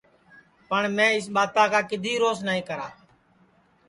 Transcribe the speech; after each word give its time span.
پٹؔ 0.67 0.83
میں 0.95 1.09
اِس 1.15 1.25
ٻاتا 1.35 1.63
کا 1.71 1.79
کِدؔی 1.89 2.13
روس 2.21 2.39
نائی 2.47 2.61
کرا 2.69 2.87